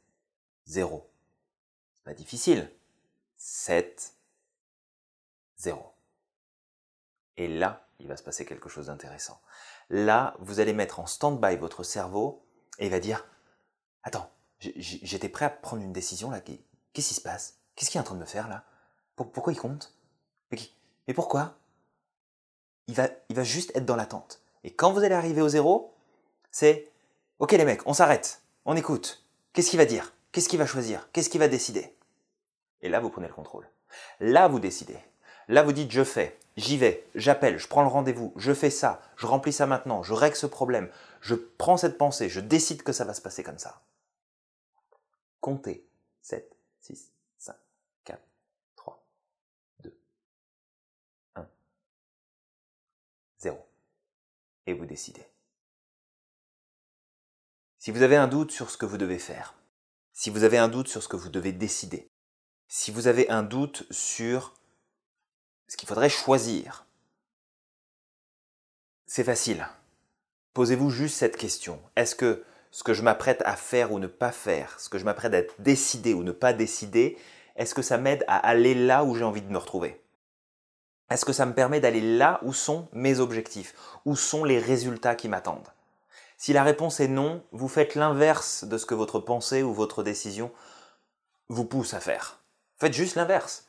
0. 0.66 1.10
C'est 1.96 2.04
pas 2.04 2.12
difficile. 2.12 2.70
7, 3.38 4.12
0. 5.56 5.94
Et 7.38 7.48
là, 7.48 7.88
il 7.98 8.08
va 8.08 8.18
se 8.18 8.22
passer 8.22 8.44
quelque 8.44 8.68
chose 8.68 8.88
d'intéressant. 8.88 9.40
Là, 9.88 10.36
vous 10.38 10.60
allez 10.60 10.74
mettre 10.74 11.00
en 11.00 11.06
stand-by 11.06 11.56
votre 11.56 11.82
cerveau 11.82 12.44
et 12.78 12.84
il 12.84 12.90
va 12.90 13.00
dire 13.00 13.26
Attends, 14.02 14.30
j'étais 14.58 15.30
prêt 15.30 15.46
à 15.46 15.50
prendre 15.50 15.82
une 15.82 15.94
décision 15.94 16.30
là. 16.30 16.42
Qu'est-ce 16.42 17.08
qui 17.08 17.14
se 17.14 17.22
passe? 17.22 17.56
Qu'est-ce 17.74 17.90
qu'il 17.90 17.96
est 17.96 18.02
en 18.02 18.04
train 18.04 18.16
de 18.16 18.20
me 18.20 18.26
faire 18.26 18.48
là? 18.48 18.66
Pourquoi 19.16 19.54
il 19.54 19.58
compte 19.58 19.96
Mais 20.50 21.14
pourquoi? 21.14 21.56
Il 22.86 22.96
va, 22.96 23.08
il 23.30 23.34
va 23.34 23.44
juste 23.44 23.74
être 23.74 23.86
dans 23.86 23.96
l'attente. 23.96 24.42
Et 24.62 24.74
quand 24.74 24.92
vous 24.92 25.00
allez 25.00 25.14
arriver 25.14 25.40
au 25.40 25.48
zéro, 25.48 25.96
c'est 26.50 26.92
Ok 27.42 27.52
les 27.52 27.64
mecs, 27.64 27.84
on 27.86 27.92
s'arrête, 27.92 28.41
on 28.64 28.76
écoute. 28.76 29.24
Qu'est-ce 29.52 29.70
qu'il 29.70 29.78
va 29.78 29.84
dire? 29.84 30.12
Qu'est-ce 30.30 30.48
qu'il 30.48 30.58
va 30.58 30.66
choisir? 30.66 31.08
Qu'est-ce 31.12 31.28
qu'il 31.28 31.40
va 31.40 31.48
décider? 31.48 31.94
Et 32.80 32.88
là, 32.88 33.00
vous 33.00 33.10
prenez 33.10 33.28
le 33.28 33.34
contrôle. 33.34 33.68
Là, 34.20 34.48
vous 34.48 34.60
décidez. 34.60 34.98
Là, 35.48 35.62
vous 35.62 35.72
dites 35.72 35.90
je 35.90 36.04
fais, 36.04 36.38
j'y 36.56 36.78
vais, 36.78 37.06
j'appelle, 37.14 37.58
je 37.58 37.68
prends 37.68 37.82
le 37.82 37.88
rendez-vous, 37.88 38.32
je 38.36 38.54
fais 38.54 38.70
ça, 38.70 39.02
je 39.16 39.26
remplis 39.26 39.52
ça 39.52 39.66
maintenant, 39.66 40.02
je 40.02 40.14
règle 40.14 40.36
ce 40.36 40.46
problème, 40.46 40.90
je 41.20 41.34
prends 41.34 41.76
cette 41.76 41.98
pensée, 41.98 42.28
je 42.28 42.40
décide 42.40 42.82
que 42.82 42.92
ça 42.92 43.04
va 43.04 43.12
se 43.12 43.20
passer 43.20 43.42
comme 43.42 43.58
ça. 43.58 43.82
Comptez 45.40 45.84
7, 46.22 46.56
6, 46.80 47.10
5, 47.38 47.56
4, 48.04 48.22
3, 48.76 49.04
2, 49.82 49.98
1, 51.34 51.46
0. 53.40 53.66
Et 54.66 54.72
vous 54.74 54.86
décidez. 54.86 55.26
Si 57.84 57.90
vous 57.90 58.02
avez 58.02 58.14
un 58.14 58.28
doute 58.28 58.52
sur 58.52 58.70
ce 58.70 58.76
que 58.76 58.86
vous 58.86 58.96
devez 58.96 59.18
faire, 59.18 59.54
si 60.12 60.30
vous 60.30 60.44
avez 60.44 60.56
un 60.56 60.68
doute 60.68 60.86
sur 60.86 61.02
ce 61.02 61.08
que 61.08 61.16
vous 61.16 61.30
devez 61.30 61.50
décider, 61.50 62.12
si 62.68 62.92
vous 62.92 63.08
avez 63.08 63.28
un 63.28 63.42
doute 63.42 63.88
sur 63.90 64.54
ce 65.66 65.76
qu'il 65.76 65.88
faudrait 65.88 66.08
choisir, 66.08 66.86
c'est 69.04 69.24
facile. 69.24 69.66
Posez-vous 70.54 70.90
juste 70.90 71.16
cette 71.16 71.36
question. 71.36 71.82
Est-ce 71.96 72.14
que 72.14 72.44
ce 72.70 72.84
que 72.84 72.94
je 72.94 73.02
m'apprête 73.02 73.42
à 73.44 73.56
faire 73.56 73.90
ou 73.90 73.98
ne 73.98 74.06
pas 74.06 74.30
faire, 74.30 74.78
ce 74.78 74.88
que 74.88 74.98
je 74.98 75.04
m'apprête 75.04 75.34
à 75.34 75.42
décider 75.58 76.14
ou 76.14 76.22
ne 76.22 76.30
pas 76.30 76.52
décider, 76.52 77.18
est-ce 77.56 77.74
que 77.74 77.82
ça 77.82 77.98
m'aide 77.98 78.24
à 78.28 78.36
aller 78.36 78.76
là 78.76 79.02
où 79.02 79.16
j'ai 79.16 79.24
envie 79.24 79.42
de 79.42 79.50
me 79.50 79.58
retrouver? 79.58 80.00
Est-ce 81.10 81.24
que 81.24 81.32
ça 81.32 81.46
me 81.46 81.52
permet 81.52 81.80
d'aller 81.80 82.16
là 82.16 82.38
où 82.44 82.52
sont 82.52 82.88
mes 82.92 83.18
objectifs? 83.18 83.74
Où 84.04 84.14
sont 84.14 84.44
les 84.44 84.60
résultats 84.60 85.16
qui 85.16 85.26
m'attendent? 85.28 85.66
Si 86.42 86.52
la 86.52 86.64
réponse 86.64 86.98
est 86.98 87.06
non, 87.06 87.44
vous 87.52 87.68
faites 87.68 87.94
l'inverse 87.94 88.64
de 88.64 88.76
ce 88.76 88.84
que 88.84 88.96
votre 88.96 89.20
pensée 89.20 89.62
ou 89.62 89.72
votre 89.72 90.02
décision 90.02 90.50
vous 91.48 91.64
pousse 91.64 91.94
à 91.94 92.00
faire. 92.00 92.40
Faites 92.80 92.94
juste 92.94 93.14
l'inverse. 93.14 93.68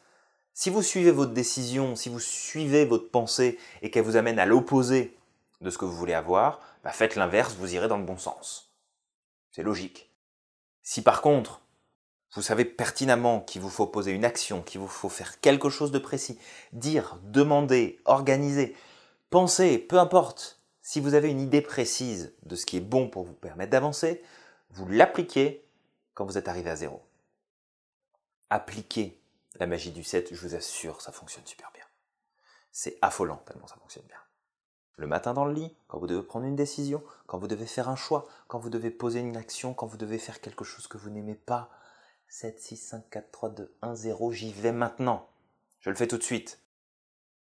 Si 0.56 0.72
vous 0.72 0.82
suivez 0.82 1.12
votre 1.12 1.34
décision, 1.34 1.96
si 1.96 2.10
vous 2.10 2.20
suivez 2.20 2.86
votre 2.86 3.12
pensée 3.12 3.60
et 3.84 3.92
qu'elle 3.92 4.06
vous 4.06 4.16
amène 4.16 4.40
à 4.40 4.48
l'opposé 4.48 5.16
de 5.62 5.70
ce 5.70 5.78
que 5.78 5.86
vous 5.86 5.96
voulez 5.96 6.16
avoir, 6.16 6.62
bah 6.84 6.90
faites 6.90 7.16
l'inverse, 7.16 7.54
vous 7.60 7.76
irez 7.76 7.88
dans 7.88 8.00
le 8.00 8.06
bon 8.06 8.18
sens. 8.18 8.74
C'est 9.52 9.62
logique. 9.62 10.10
Si 10.82 11.04
par 11.04 11.22
contre, 11.22 11.62
vous 12.34 12.42
savez 12.42 12.66
pertinemment 12.66 13.42
qu'il 13.42 13.62
vous 13.62 13.70
faut 13.70 13.86
poser 13.86 14.14
une 14.14 14.26
action, 14.26 14.64
qu'il 14.64 14.82
vous 14.82 14.88
faut 14.88 15.10
faire 15.10 15.40
quelque 15.42 15.70
chose 15.70 15.92
de 15.92 16.00
précis, 16.00 16.40
dire, 16.72 17.20
demander, 17.22 18.00
organiser, 18.06 18.76
penser, 19.30 19.78
peu 19.78 20.00
importe, 20.00 20.63
si 20.84 21.00
vous 21.00 21.14
avez 21.14 21.32
une 21.32 21.40
idée 21.40 21.62
précise 21.62 22.34
de 22.44 22.56
ce 22.56 22.66
qui 22.66 22.78
est 22.78 22.82
bon 22.82 23.10
pour 23.10 23.24
vous 23.24 23.34
permettre 23.34 23.72
d'avancer, 23.72 24.22
vous 24.70 24.88
l'appliquez 24.88 25.66
quand 26.14 26.26
vous 26.26 26.38
êtes 26.38 26.50
arrivé 26.50 26.70
à 26.70 26.76
zéro. 26.76 27.02
Appliquez 28.50 29.20
la 29.56 29.66
magie 29.66 29.92
du 29.92 30.04
7, 30.04 30.34
je 30.34 30.40
vous 30.40 30.56
assure, 30.56 31.02
ça 31.02 31.14
fonctionne 31.14 31.46
super 31.46 31.72
bien. 31.74 31.86
C'est 32.72 32.98
affolant 33.02 33.38
tellement 33.46 33.66
ça 33.66 33.78
fonctionne 33.78 34.06
bien. 34.08 34.18
Le 34.98 35.08
matin 35.08 35.34
dans 35.34 35.46
le 35.46 35.54
lit, 35.54 35.76
quand 35.88 36.00
vous 36.00 36.08
devez 36.08 36.22
prendre 36.22 36.46
une 36.46 36.56
décision, 36.56 37.02
quand 37.28 37.38
vous 37.38 37.48
devez 37.48 37.66
faire 37.66 37.90
un 37.90 37.96
choix, 37.96 38.28
quand 38.48 38.60
vous 38.60 38.70
devez 38.70 38.92
poser 38.92 39.22
une 39.22 39.38
action, 39.38 39.74
quand 39.74 39.88
vous 39.88 39.98
devez 39.98 40.20
faire 40.20 40.42
quelque 40.42 40.66
chose 40.66 40.88
que 40.88 40.98
vous 40.98 41.10
n'aimez 41.10 41.36
pas. 41.36 41.72
7, 42.28 42.60
6, 42.60 42.78
5, 42.78 43.10
4, 43.10 43.32
3, 43.32 43.50
2, 43.50 43.76
1, 43.82 43.96
0, 43.96 44.32
j'y 44.32 44.52
vais 44.52 44.72
maintenant. 44.72 45.30
Je 45.80 45.90
le 45.90 45.96
fais 45.96 46.08
tout 46.08 46.18
de 46.18 46.24
suite. 46.24 46.63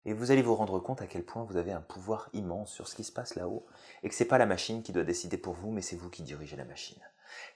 Et 0.04 0.12
vous 0.12 0.30
allez 0.30 0.42
vous 0.42 0.54
rendre 0.54 0.78
compte 0.80 1.00
à 1.00 1.06
quel 1.06 1.25
point 1.25 1.44
vous 1.44 1.56
avez 1.56 1.73
un 1.73 1.80
pouvoir 1.80 2.28
immense 2.32 2.73
sur 2.73 2.88
ce 2.88 2.94
qui 2.94 3.04
se 3.04 3.12
passe 3.12 3.34
là-haut, 3.37 3.66
et 4.02 4.08
que 4.08 4.14
c'est 4.14 4.25
pas 4.25 4.38
la 4.38 4.46
machine 4.46 4.82
qui 4.82 4.92
doit 4.92 5.04
décider 5.04 5.38
pour 5.38 5.54
vous, 5.54 5.70
mais 5.70 5.82
c'est 5.82 5.96
vous 5.96 6.11
qui 6.11 6.23
dirigez 6.23 6.56
la 6.56 6.64
machine. 6.64 7.00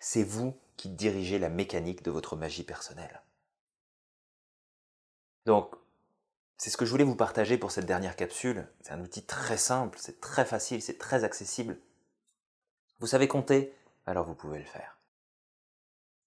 C'est 0.00 0.24
vous 0.24 0.56
qui 0.76 0.88
dirigez 0.88 1.38
la 1.38 1.50
mécanique 1.50 2.02
de 2.02 2.10
votre 2.10 2.36
magie 2.36 2.64
personnelle. 2.64 3.22
Donc, 5.44 5.74
c'est 6.56 6.70
ce 6.70 6.76
que 6.76 6.84
je 6.84 6.90
voulais 6.90 7.04
vous 7.04 7.16
partager 7.16 7.56
pour 7.56 7.70
cette 7.70 7.86
dernière 7.86 8.16
capsule. 8.16 8.66
C'est 8.82 8.92
un 8.92 9.00
outil 9.00 9.24
très 9.24 9.56
simple, 9.56 9.98
c'est 10.00 10.20
très 10.20 10.44
facile, 10.44 10.82
c'est 10.82 10.98
très 10.98 11.24
accessible. 11.24 11.78
Vous 12.98 13.06
savez 13.06 13.28
compter 13.28 13.72
Alors 14.06 14.26
vous 14.26 14.34
pouvez 14.34 14.58
le 14.58 14.64
faire. 14.64 14.98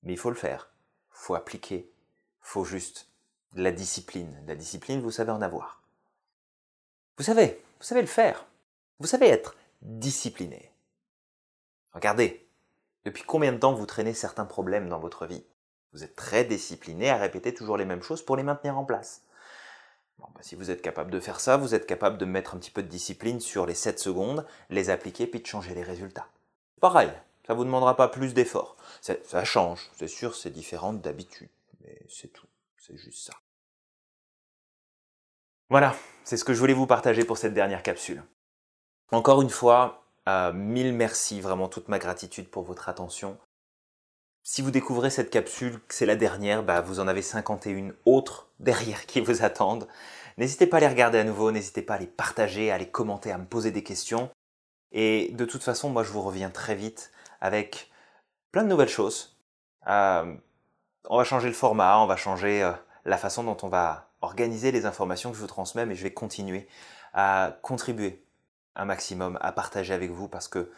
Mais 0.04 0.14
il 0.14 0.18
faut 0.18 0.30
le 0.30 0.36
faire. 0.36 0.72
Faut 1.10 1.36
appliquer. 1.36 1.92
Faut 2.40 2.64
juste 2.64 3.10
la 3.54 3.72
discipline. 3.72 4.42
la 4.48 4.56
discipline, 4.56 5.02
vous 5.02 5.12
savez 5.12 5.32
en 5.32 5.42
avoir. 5.42 5.81
Vous 7.22 7.26
savez, 7.26 7.62
vous 7.78 7.86
savez 7.86 8.02
le 8.02 8.08
faire. 8.08 8.48
Vous 8.98 9.06
savez 9.06 9.28
être 9.28 9.56
discipliné. 9.84 10.72
Regardez, 11.94 12.48
depuis 13.06 13.22
combien 13.22 13.54
de 13.54 13.60
temps 13.60 13.76
vous 13.76 13.86
traînez 13.86 14.16
certains 14.16 14.46
problèmes 14.46 14.90
dans 14.90 14.98
votre 14.98 15.28
vie? 15.28 15.46
Vous 15.94 16.04
êtes 16.04 16.16
très 16.16 16.46
discipliné 16.46 17.12
à 17.12 17.18
répéter 17.18 17.54
toujours 17.54 17.78
les 17.78 17.86
mêmes 17.86 18.02
choses 18.02 18.26
pour 18.26 18.38
les 18.38 18.42
maintenir 18.42 18.76
en 18.76 18.86
place. 18.86 19.22
Bah, 20.18 20.32
si 20.42 20.56
vous 20.56 20.72
êtes 20.72 20.82
capable 20.82 21.12
de 21.12 21.20
faire 21.20 21.40
ça, 21.40 21.58
vous 21.58 21.76
êtes 21.76 21.86
capable 21.86 22.18
de 22.18 22.26
mettre 22.26 22.56
un 22.56 22.58
petit 22.58 22.72
peu 22.72 22.82
de 22.82 22.88
discipline 22.88 23.40
sur 23.40 23.68
les 23.68 23.76
7 23.76 24.00
secondes, 24.00 24.48
les 24.72 24.90
appliquer, 24.90 25.28
puis 25.28 25.42
de 25.42 25.46
changer 25.46 25.76
les 25.76 25.84
résultats. 25.84 26.26
Pareil, 26.80 27.12
ça 27.46 27.54
ne 27.54 27.58
vous 27.60 27.66
demandera 27.66 27.96
pas 27.96 28.08
plus 28.08 28.34
d'efforts. 28.34 28.78
Ça 29.00 29.44
change, 29.44 29.92
c'est 29.96 30.08
sûr, 30.08 30.34
c'est 30.34 30.50
différent 30.50 30.92
d'habitude. 30.92 31.52
Mais 31.82 32.02
c'est 32.10 32.34
tout. 32.34 32.48
C'est 32.80 32.98
juste 32.98 33.28
ça. 33.28 33.34
Voilà, 35.72 35.96
c'est 36.26 36.36
ce 36.36 36.44
que 36.44 36.54
je 36.54 36.60
voulais 36.60 36.74
vous 36.74 36.86
partager 36.86 37.24
pour 37.24 37.38
cette 37.38 37.54
dernière 37.54 37.82
capsule. 37.82 38.22
Encore 39.14 39.42
une 39.42 39.50
fois, 39.50 40.04
euh, 40.28 40.52
mille 40.52 40.92
merci, 40.92 41.40
vraiment 41.40 41.70
toute 41.70 41.88
ma 41.88 41.98
gratitude 41.98 42.50
pour 42.50 42.64
votre 42.64 42.90
attention. 42.90 43.38
Si 44.44 44.62
vous 44.62 44.72
découvrez 44.72 45.10
cette 45.10 45.30
capsule, 45.30 45.80
que 45.88 45.96
c'est 45.96 46.06
la 46.06 46.18
dernière, 46.18 46.62
bah, 46.62 46.82
vous 46.82 47.00
en 47.00 47.08
avez 47.08 47.22
51 47.22 47.94
autres 48.06 48.50
derrière 48.60 49.06
qui 49.06 49.22
vous 49.22 49.46
attendent. 49.46 49.88
N'hésitez 50.38 50.68
pas 50.68 50.76
à 50.76 50.80
les 50.82 50.90
regarder 50.90 51.20
à 51.20 51.24
nouveau, 51.24 51.54
n'hésitez 51.54 51.84
pas 51.84 51.94
à 51.94 52.00
les 52.00 52.08
partager, 52.08 52.70
à 52.70 52.78
les 52.78 52.90
commenter, 52.90 53.32
à 53.32 53.38
me 53.38 53.46
poser 53.46 53.72
des 53.72 53.82
questions. 53.82 54.30
Et 54.92 55.30
de 55.32 55.46
toute 55.46 55.64
façon, 55.64 55.90
moi 55.90 56.04
je 56.04 56.12
vous 56.12 56.22
reviens 56.22 56.50
très 56.50 56.76
vite 56.76 57.14
avec 57.40 57.90
plein 58.52 58.64
de 58.64 58.68
nouvelles 58.68 58.90
choses. 58.90 59.38
Euh, 59.88 60.36
on 61.10 61.16
va 61.16 61.24
changer 61.24 61.48
le 61.48 61.54
format, 61.54 61.98
on 62.00 62.08
va 62.08 62.18
changer 62.18 62.62
euh, 62.62 62.74
la 63.06 63.18
façon 63.18 63.46
dont 63.46 63.58
on 63.62 63.70
va 63.70 64.11
organiser 64.22 64.72
les 64.72 64.86
informations 64.86 65.32
que 65.32 65.36
je 65.36 65.42
vous 65.42 65.48
transmets, 65.48 65.86
mais 65.86 65.96
je 65.96 66.04
vais 66.04 66.14
continuer 66.14 66.68
à 67.14 67.58
contribuer 67.62 68.24
un 68.76 68.86
maximum, 68.86 69.38
à 69.42 69.52
partager 69.52 69.94
avec 69.94 70.12
vous 70.12 70.28
parce 70.28 70.48
que 70.48 70.72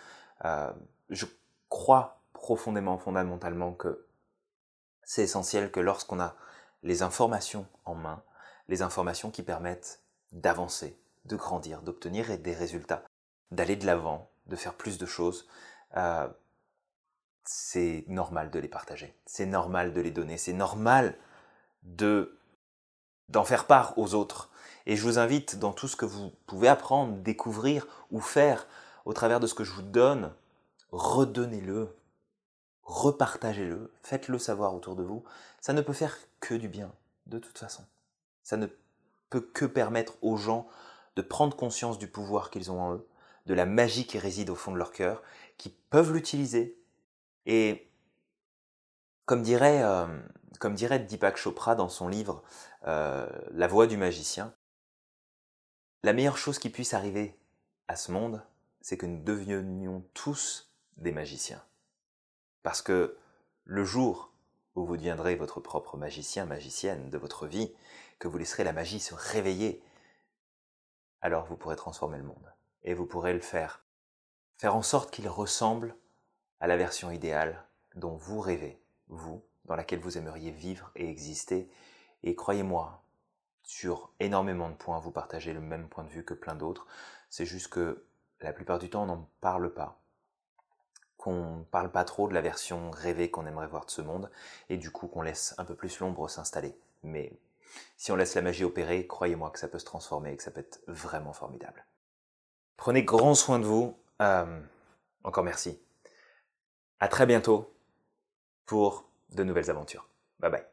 euh, 0.45 0.71
je 1.09 1.25
crois 1.69 2.21
profondément, 2.33 2.97
fondamentalement 2.97 3.73
que 3.73 4.05
c'est 5.03 5.23
essentiel 5.23 5.71
que 5.71 5.79
lorsqu'on 5.79 6.19
a 6.19 6.35
les 6.81 7.01
informations 7.01 7.67
en 7.85 7.95
main, 7.95 8.23
les 8.67 8.81
informations 8.81 9.31
qui 9.31 9.43
permettent 9.43 10.01
d'avancer, 10.31 10.97
de 11.25 11.35
grandir, 11.35 11.81
d'obtenir 11.81 12.37
des 12.39 12.53
résultats, 12.53 13.03
d'aller 13.51 13.75
de 13.75 13.85
l'avant, 13.85 14.29
de 14.47 14.55
faire 14.55 14.73
plus 14.73 14.97
de 14.97 15.05
choses, 15.05 15.47
euh, 15.95 16.27
c'est 17.45 18.05
normal 18.07 18.49
de 18.49 18.59
les 18.59 18.67
partager, 18.67 19.15
c'est 19.25 19.45
normal 19.45 19.93
de 19.93 20.01
les 20.01 20.11
donner, 20.11 20.37
c'est 20.37 20.53
normal 20.53 21.17
de 21.83 22.39
d'en 23.29 23.43
faire 23.43 23.65
part 23.65 23.97
aux 23.97 24.13
autres. 24.13 24.49
Et 24.85 24.95
je 24.95 25.03
vous 25.03 25.17
invite 25.17 25.57
dans 25.59 25.71
tout 25.71 25.87
ce 25.87 25.95
que 25.95 26.05
vous 26.05 26.31
pouvez 26.45 26.67
apprendre, 26.67 27.13
découvrir 27.17 27.87
ou 28.11 28.19
faire 28.19 28.67
au 29.05 29.13
travers 29.13 29.39
de 29.39 29.47
ce 29.47 29.53
que 29.53 29.63
je 29.63 29.71
vous 29.71 29.81
donne, 29.81 30.33
redonnez-le, 30.91 31.95
repartagez-le, 32.83 33.91
faites-le 34.01 34.37
savoir 34.37 34.75
autour 34.75 34.95
de 34.95 35.03
vous. 35.03 35.23
Ça 35.61 35.73
ne 35.73 35.81
peut 35.81 35.93
faire 35.93 36.17
que 36.39 36.53
du 36.53 36.67
bien, 36.67 36.91
de 37.27 37.39
toute 37.39 37.57
façon. 37.57 37.83
Ça 38.43 38.57
ne 38.57 38.67
peut 39.29 39.41
que 39.41 39.65
permettre 39.65 40.13
aux 40.21 40.37
gens 40.37 40.67
de 41.15 41.21
prendre 41.21 41.55
conscience 41.55 41.97
du 41.97 42.07
pouvoir 42.07 42.49
qu'ils 42.49 42.71
ont 42.71 42.81
en 42.81 42.93
eux, 42.95 43.07
de 43.45 43.53
la 43.53 43.65
magie 43.65 44.05
qui 44.05 44.19
réside 44.19 44.49
au 44.49 44.55
fond 44.55 44.71
de 44.71 44.77
leur 44.77 44.91
cœur, 44.91 45.21
qui 45.57 45.69
peuvent 45.69 46.13
l'utiliser. 46.13 46.77
Et 47.45 47.89
comme 49.25 49.41
dirait, 49.41 49.83
euh, 49.83 50.05
comme 50.59 50.75
dirait 50.75 50.99
Deepak 50.99 51.37
Chopra 51.37 51.75
dans 51.75 51.89
son 51.89 52.07
livre 52.07 52.43
euh, 52.87 53.27
La 53.51 53.67
voix 53.67 53.87
du 53.87 53.97
magicien, 53.97 54.53
la 56.03 56.13
meilleure 56.13 56.37
chose 56.37 56.59
qui 56.59 56.69
puisse 56.69 56.93
arriver 56.93 57.37
à 57.87 57.95
ce 57.95 58.11
monde, 58.11 58.43
c'est 58.81 58.97
que 58.97 59.05
nous 59.05 59.21
devenions 59.23 60.03
tous 60.13 60.73
des 60.97 61.11
magiciens. 61.11 61.63
Parce 62.61 62.81
que 62.81 63.17
le 63.63 63.85
jour 63.85 64.33
où 64.75 64.85
vous 64.85 64.97
deviendrez 64.97 65.35
votre 65.35 65.59
propre 65.59 65.97
magicien, 65.97 66.45
magicienne 66.45 67.09
de 67.09 67.17
votre 67.17 67.47
vie, 67.47 67.73
que 68.19 68.27
vous 68.27 68.37
laisserez 68.37 68.63
la 68.63 68.73
magie 68.73 68.99
se 68.99 69.13
réveiller, 69.13 69.81
alors 71.21 71.45
vous 71.45 71.55
pourrez 71.55 71.75
transformer 71.75 72.17
le 72.17 72.23
monde. 72.23 72.53
Et 72.83 72.93
vous 72.93 73.05
pourrez 73.05 73.33
le 73.33 73.39
faire. 73.39 73.83
Faire 74.57 74.75
en 74.75 74.81
sorte 74.81 75.11
qu'il 75.11 75.29
ressemble 75.29 75.95
à 76.59 76.67
la 76.67 76.77
version 76.77 77.11
idéale 77.11 77.65
dont 77.95 78.15
vous 78.15 78.39
rêvez, 78.39 78.81
vous, 79.07 79.43
dans 79.65 79.75
laquelle 79.75 79.99
vous 79.99 80.17
aimeriez 80.17 80.51
vivre 80.51 80.91
et 80.95 81.09
exister. 81.09 81.69
Et 82.23 82.35
croyez-moi, 82.35 83.01
sur 83.63 84.11
énormément 84.19 84.69
de 84.69 84.75
points, 84.75 84.99
vous 84.99 85.11
partagez 85.11 85.53
le 85.53 85.61
même 85.61 85.87
point 85.87 86.03
de 86.03 86.09
vue 86.09 86.25
que 86.25 86.33
plein 86.33 86.55
d'autres. 86.55 86.87
C'est 87.29 87.45
juste 87.45 87.69
que 87.69 88.05
la 88.41 88.53
plupart 88.53 88.79
du 88.79 88.89
temps, 88.89 89.03
on 89.03 89.07
n'en 89.07 89.29
parle 89.41 89.73
pas. 89.73 89.99
Qu'on 91.17 91.57
ne 91.59 91.63
parle 91.63 91.91
pas 91.91 92.03
trop 92.03 92.27
de 92.27 92.33
la 92.33 92.41
version 92.41 92.91
rêvée 92.91 93.31
qu'on 93.31 93.45
aimerait 93.45 93.67
voir 93.67 93.85
de 93.85 93.91
ce 93.91 94.01
monde, 94.01 94.29
et 94.69 94.77
du 94.77 94.91
coup 94.91 95.07
qu'on 95.07 95.21
laisse 95.21 95.55
un 95.57 95.65
peu 95.65 95.75
plus 95.75 95.99
l'ombre 95.99 96.29
s'installer. 96.29 96.77
Mais 97.03 97.31
si 97.97 98.11
on 98.11 98.15
laisse 98.15 98.35
la 98.35 98.41
magie 98.41 98.65
opérer, 98.65 99.07
croyez-moi 99.07 99.49
que 99.49 99.59
ça 99.59 99.69
peut 99.69 99.79
se 99.79 99.85
transformer 99.85 100.33
et 100.33 100.37
que 100.37 100.43
ça 100.43 100.51
peut 100.51 100.59
être 100.59 100.81
vraiment 100.87 101.33
formidable. 101.33 101.85
Prenez 102.75 103.03
grand 103.03 103.35
soin 103.35 103.59
de 103.59 103.65
vous. 103.65 103.97
Euh, 104.21 104.61
encore 105.23 105.43
merci. 105.43 105.79
À 106.99 107.07
très 107.07 107.25
bientôt 107.25 107.73
pour 108.65 109.05
de 109.35 109.43
nouvelles 109.43 109.69
aventures. 109.69 110.07
Bye 110.39 110.51
bye. 110.51 110.72